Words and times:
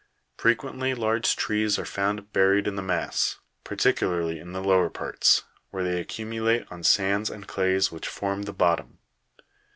Frequently 0.35 0.95
large 0.95 1.35
trees 1.35 1.77
are 1.77 1.85
found 1.85 2.33
buried 2.33 2.65
in 2.65 2.75
the 2.75 2.81
mass, 2.81 3.37
particularly 3.63 4.39
in 4.39 4.51
the 4.51 4.59
lower 4.63 4.89
parts, 4.89 5.43
where 5.69 5.83
they 5.83 6.01
accumulate 6.01 6.65
on 6.71 6.81
sands 6.81 7.29
and 7.29 7.47
clays 7.47 7.91
which 7.91 8.07
form 8.07 8.41
the 8.41 8.51
bottom. 8.51 8.97